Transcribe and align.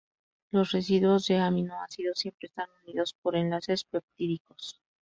Los 0.49 0.71
residuos 0.71 1.27
de 1.27 1.37
aminoácidos 1.37 2.17
siempre 2.17 2.47
están 2.47 2.65
unidos 2.83 3.13
por 3.21 3.35
enlaces 3.35 3.83
peptídicos. 3.83 4.79